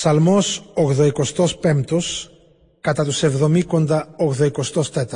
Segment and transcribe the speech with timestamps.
[0.00, 1.84] Ψαλμός 85
[2.80, 3.66] κατά τους 70
[4.16, 5.14] 84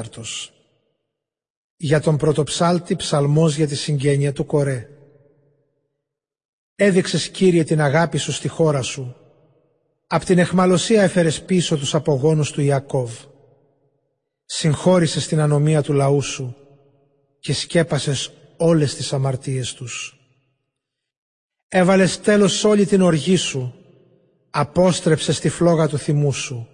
[1.76, 4.89] Για τον πρωτοψάλτη ψαλμός για τη συγγένεια του Κορέ.
[6.75, 9.16] Έδειξες Κύριε την αγάπη σου στη χώρα σου.
[10.07, 13.12] Απ' την εχμαλωσία έφερες πίσω τους απογόνους του Ιακώβ.
[14.44, 16.56] Συγχώρησες την ανομία του λαού σου
[17.38, 20.18] και σκέπασες όλες τις αμαρτίες τους.
[21.68, 23.78] Έβαλες τέλος όλη την οργή σου
[24.57, 26.68] απόστρεψε στη φλόγα του θυμού σου.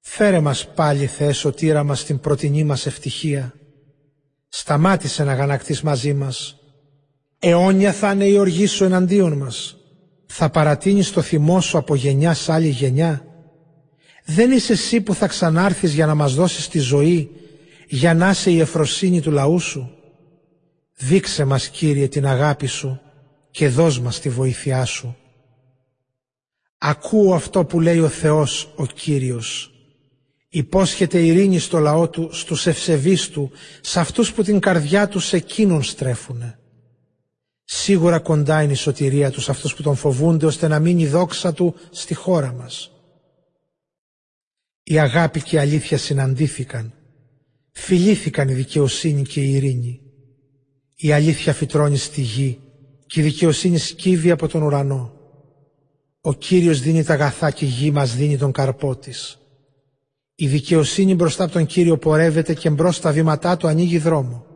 [0.00, 3.54] Φέρε μας πάλι Θεέ σωτήρα μας την πρωτινή μας ευτυχία.
[4.48, 6.58] Σταμάτησε να γανακτείς μαζί μας.
[7.38, 9.76] Αιώνια θα είναι η οργή σου εναντίον μας.
[10.26, 13.24] Θα παρατείνεις το θυμό σου από γενιά σ' άλλη γενιά.
[14.24, 17.30] Δεν είσαι εσύ που θα ξανάρθεις για να μας δώσεις τη ζωή,
[17.88, 19.90] για να είσαι η εφροσύνη του λαού σου.
[20.96, 23.00] Δείξε μας Κύριε την αγάπη σου
[23.50, 25.16] και δώσ' μας τη βοήθειά σου.
[26.82, 29.74] Ακούω αυτό που λέει ο Θεός ο Κύριος.
[30.48, 33.50] Υπόσχεται ειρήνη στο λαό του, στους ευσεβείς του,
[33.80, 36.58] σε αυτούς που την καρδιά τους σε εκείνον στρέφουνε.
[37.64, 41.52] Σίγουρα κοντά είναι η σωτηρία τους αυτούς που τον φοβούνται ώστε να μείνει η δόξα
[41.52, 42.90] του στη χώρα μας.
[44.82, 46.92] Η αγάπη και η αλήθεια συναντήθηκαν.
[47.72, 50.00] Φιλήθηκαν η δικαιοσύνη και η ειρήνη.
[50.96, 52.60] Η αλήθεια φυτρώνει στη γη
[53.06, 55.19] και η δικαιοσύνη σκύβει από τον ουρανό.
[56.20, 59.38] Ο Κύριος δίνει τα αγαθά και η γη μας δίνει τον καρπό της.
[60.34, 64.49] Η δικαιοσύνη μπροστά από τον Κύριο πορεύεται και μπρος στα βήματά του ανοίγει δρόμο.